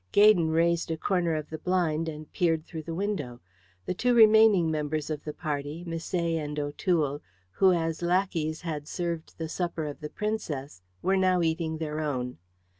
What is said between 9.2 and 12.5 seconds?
the supper of the Princess, were now eating their own.